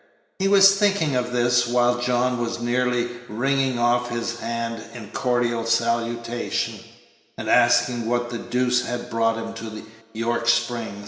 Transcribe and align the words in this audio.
He 0.39 0.47
was 0.47 0.73
thinking 0.79 1.11
this 1.11 1.67
while 1.67 1.99
John 2.01 2.41
was 2.43 2.59
nearly 2.59 3.07
wringing 3.29 3.77
off 3.77 4.09
his 4.09 4.39
hand 4.39 4.83
in 4.95 5.09
cordial 5.11 5.63
salutation, 5.63 6.79
and 7.37 7.47
asking 7.47 8.07
what 8.09 8.31
the 8.31 8.39
deuce 8.39 8.81
had 8.87 9.11
brought 9.11 9.37
him 9.37 9.53
to 9.53 9.69
the 9.69 9.83
York 10.11 10.47
Spring. 10.49 10.97